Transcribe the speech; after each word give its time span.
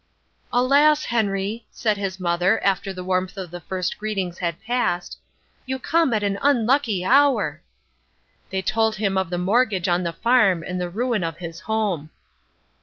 "Alas, 0.51 1.05
Henry," 1.05 1.67
said 1.69 1.95
the 1.97 2.17
mother 2.19 2.59
after 2.63 2.91
the 2.91 3.03
warmth 3.03 3.37
of 3.37 3.51
the 3.51 3.61
first 3.61 3.99
greetings 3.99 4.39
had 4.39 4.59
passed, 4.63 5.15
"you 5.67 5.77
come 5.77 6.11
at 6.11 6.23
an 6.23 6.39
unlucky 6.41 7.05
hour." 7.05 7.61
They 8.49 8.63
told 8.63 8.95
him 8.95 9.15
of 9.15 9.29
the 9.29 9.37
mortgage 9.37 9.87
on 9.87 10.01
the 10.01 10.13
farm 10.13 10.63
and 10.65 10.81
the 10.81 10.89
ruin 10.89 11.23
of 11.23 11.37
his 11.37 11.59
home. 11.59 12.09